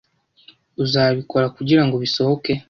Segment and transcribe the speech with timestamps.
[0.83, 2.51] Uzabikora kugirango bisohoke?